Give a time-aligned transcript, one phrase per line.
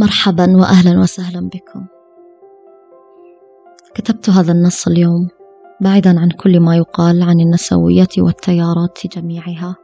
[0.00, 1.86] مرحبا واهلا وسهلا بكم.
[3.94, 5.28] كتبت هذا النص اليوم
[5.80, 9.76] بعيدا عن كل ما يقال عن النسوية والتيارات جميعها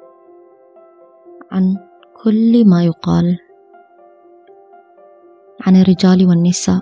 [1.53, 1.77] عن
[2.23, 3.39] كل ما يقال
[5.67, 6.80] عن الرجال والنساء.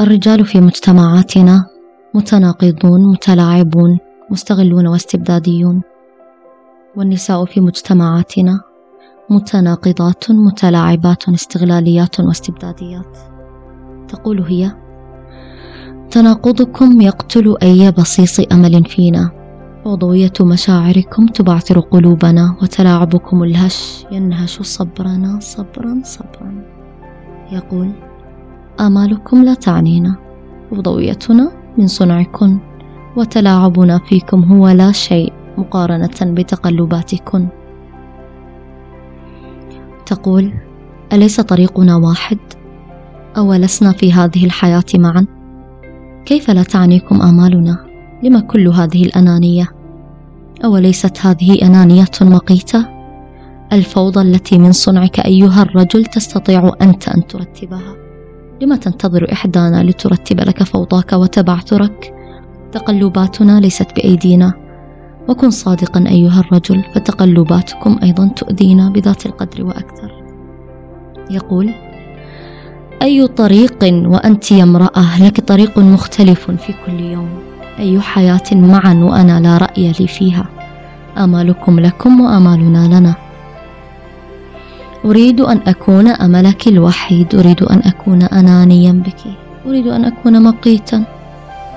[0.00, 1.66] الرجال في مجتمعاتنا
[2.14, 3.98] متناقضون متلاعبون
[4.30, 5.82] مستغلون واستبداديون
[6.96, 8.71] والنساء في مجتمعاتنا
[9.32, 13.18] متناقضات متلاعبات استغلاليات واستبداديات.
[14.08, 14.72] تقول هي
[16.10, 19.30] تناقضكم يقتل أي بصيص أمل فينا.
[19.86, 25.40] عضويه مشاعركم تبعثر قلوبنا وتلاعبكم الهش ينهش صبرنا.
[25.40, 26.64] صبرا صبرا.
[27.52, 27.90] يقول
[28.80, 30.16] آمالكم لا تعنينا.
[30.72, 32.58] وضويتنا من صنعكن.
[33.16, 37.48] وتلاعبنا فيكم هو لا شيء مقارنة بتقلباتكن.
[40.06, 40.52] تقول
[41.12, 42.38] أليس طريقنا واحد؟
[43.36, 45.26] اولسنا في هذه الحياة معا؟
[46.26, 47.86] كيف لا تعنيكم آمالنا؟
[48.22, 49.68] لم كل هذه الأنانية؟
[50.64, 52.86] أوليست هذه أنانية مقيتة؟
[53.72, 57.96] الفوضى التي من صنعك أيها الرجل تستطيع أنت أن ترتبها.
[58.62, 62.14] لم تنتظر إحدانا لترتب لك فوضاك وتبعثرك
[62.72, 64.61] تقلباتنا ليست بأيدينا.
[65.28, 70.12] وكن صادقا أيها الرجل فتقلباتكم أيضا تؤذينا بذات القدر وأكثر.
[71.30, 71.70] يقول
[73.02, 77.28] أي طريق وأنت يا امرأة؟ لك طريق مختلف في كل يوم.
[77.78, 80.46] أي حياة معا وأنا لا رأي لي فيها؟
[81.18, 83.14] آمالكم لكم وآمالنا لنا.
[85.04, 87.34] أريد أن أكون أملك الوحيد.
[87.34, 89.20] أريد أن أكون أنانيا بك.
[89.66, 91.04] أريد أن أكون مقيتا.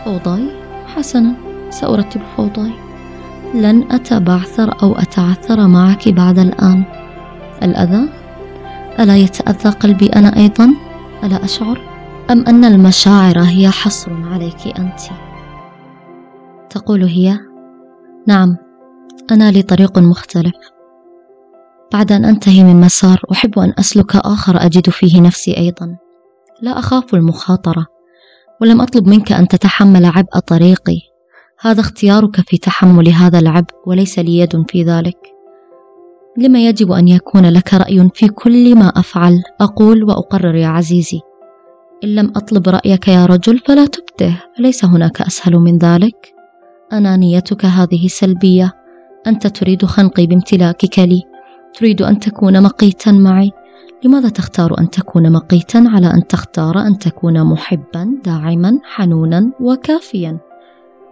[0.05, 0.51] فوضاي
[0.95, 1.33] حسنا.
[1.69, 2.84] سأرتب فوضاي.
[3.53, 6.83] لن أتبعثر أو أتعثر معك بعد الآن.
[7.63, 8.09] الأذى؟
[8.99, 10.73] ألا يتأذى قلبي أنا أيضا؟
[11.23, 11.81] ألا أشعر؟
[12.31, 15.01] أم أن المشاعر هي حصر عليك أنت؟
[16.69, 17.39] تقول هي
[18.27, 18.57] نعم
[19.31, 20.55] أنا لي طريق مختلف.
[21.93, 25.97] بعد أن أنتهي من مسار أحب أن أسلك آخر أجد فيه نفسي أيضا.
[26.61, 27.85] لا أخاف المخاطرة
[28.61, 31.14] ولم أطلب منك أن تتحمل عبء طريقي.
[31.61, 35.17] هذا اختيارك في تحمل هذا العبء وليس لي يد في ذلك.
[36.37, 41.19] لما يجب أن يكون لك رأي في كل ما أفعل أقول وأقرر يا عزيزي.
[42.03, 46.33] إن لم أطلب رأيك يا رجل فلا تبته فليس هناك أسهل من ذلك.
[46.93, 48.73] انانيتك هذه سلبية.
[49.27, 51.21] أنت تريد خنقي بامتلاكك لي.
[51.73, 53.51] تريد أن تكون مقيتا معي.
[54.03, 60.44] لماذا تختار أن تكون مقيتا على أن تختار أن تكون محبا داعما حنونا وكافيا؟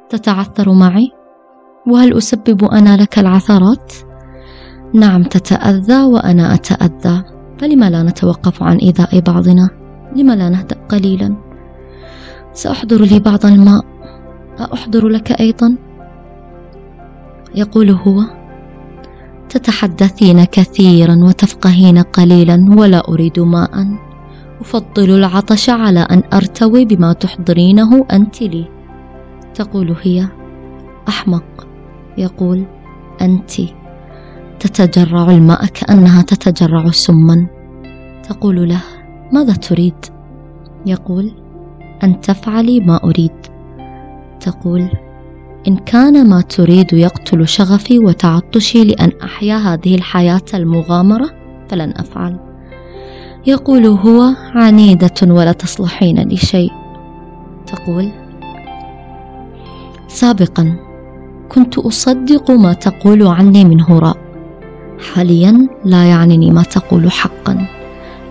[0.10, 1.12] تتعثر معي؟
[1.88, 3.94] وهل أسبب أنا لك العثرات؟
[4.94, 7.24] نعم تتأذى وأنا أتأذى.
[7.58, 9.70] فلما لا نتوقف عن إيذاء بعضنا؟
[10.16, 11.36] لما لا نهدأ قليلا؟
[12.54, 13.86] سأحضر لي بعض الماء.
[14.60, 15.76] أأحضر لك أيضا؟
[17.56, 18.22] يقول هو.
[19.50, 23.98] تتحدثين كثيرا وتفقهين قليلا ولا أريد ماء.
[24.62, 28.73] أفضل العطش على أن أرتوي بما تحضرينه أنت لي.
[29.54, 30.28] تقول هي
[31.08, 31.68] أحمق.
[32.18, 32.66] يقول
[33.22, 33.52] أنت
[34.60, 37.48] تتجرع الماء كأنها تتجرع سما.
[38.30, 38.82] تقول له
[39.32, 40.06] ماذا تريد؟
[40.86, 41.32] يقول
[42.04, 43.32] أن تفعلي ما أريد.
[44.40, 44.90] تقول
[45.68, 51.30] إن كان ما تريد يقتل شغفي وتعطشي لأن أحيا هذه الحياة المغامرة
[51.70, 52.40] فلن أفعل.
[53.48, 56.72] يقول هو عنيدة ولا تصلحين لشيء.
[57.66, 58.23] تقول
[60.14, 60.76] سابقا
[61.50, 64.18] كنت أصدق ما تقول عني من هراء.
[65.14, 67.68] حاليا لا يعنيني ما تقول حقا.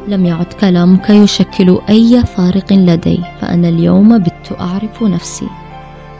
[0.08, 5.46] لم يعد كلامك يشكل أي فارق لدي فأنا اليوم بت أعرف نفسي.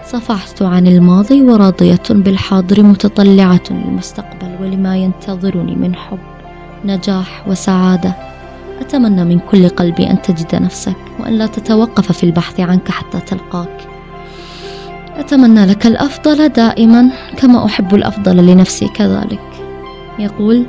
[0.04, 6.18] صفحت عن الماضي وراضية بالحاضر متطلعة للمستقبل ولما ينتظرني من حب
[6.84, 8.14] نجاح وسعادة.
[8.80, 13.91] أتمنى من كل قلبي أن تجد نفسك وأن لا تتوقف في البحث عنك حتى تلقاك.
[15.16, 19.40] أتمنى لك الأفضل دائما كما أحب الأفضل لنفسي كذلك.
[20.18, 20.66] يقول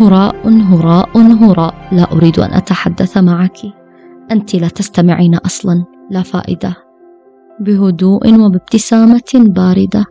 [0.00, 3.58] هراء هراء هراء لا أريد أن أتحدث معك.
[4.30, 6.76] أنت لا تستمعين أصلا لا فائدة.
[7.60, 10.04] بهدوء وبابتسامة باردة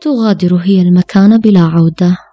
[0.00, 2.29] تغادر هي المكان بلا عودة.